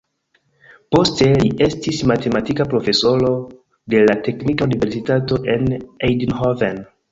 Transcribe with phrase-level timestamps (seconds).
[0.95, 3.31] Poste li estis matematika profesoro
[3.97, 5.71] je la teknika universitato en
[6.11, 6.85] Eindhoven.